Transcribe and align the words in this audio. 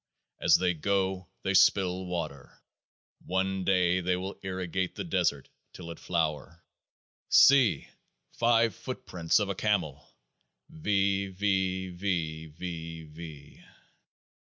As 0.41 0.55
they 0.57 0.73
go 0.73 1.27
they 1.43 1.53
spill 1.53 2.07
water; 2.07 2.59
one 3.23 3.63
day 3.63 3.99
they 4.01 4.17
will 4.17 4.35
irrigate 4.41 4.95
the 4.95 5.03
desert, 5.03 5.47
till 5.73 5.91
it 5.91 5.99
flower. 5.99 6.65
See! 7.29 7.87
five 8.31 8.73
footprints 8.73 9.37
of 9.37 9.47
a 9.49 9.53
Camel! 9.53 10.11
V. 10.71 11.29